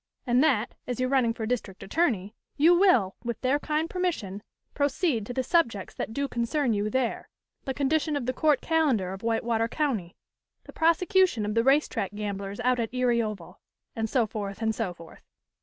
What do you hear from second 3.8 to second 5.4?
permission, proceed to